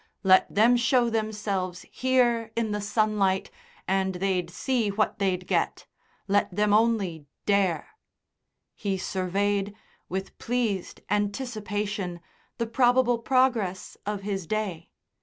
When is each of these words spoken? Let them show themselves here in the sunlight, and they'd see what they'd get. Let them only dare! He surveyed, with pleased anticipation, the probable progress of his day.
Let 0.23 0.55
them 0.55 0.77
show 0.77 1.11
themselves 1.11 1.85
here 1.91 2.51
in 2.55 2.71
the 2.71 2.81
sunlight, 2.81 3.51
and 3.87 4.15
they'd 4.15 4.49
see 4.49 4.89
what 4.89 5.19
they'd 5.19 5.45
get. 5.45 5.85
Let 6.27 6.49
them 6.49 6.73
only 6.73 7.27
dare! 7.45 7.89
He 8.73 8.97
surveyed, 8.97 9.75
with 10.09 10.35
pleased 10.39 11.01
anticipation, 11.11 12.19
the 12.57 12.65
probable 12.65 13.19
progress 13.19 13.95
of 14.03 14.21
his 14.23 14.47
day. 14.47 14.89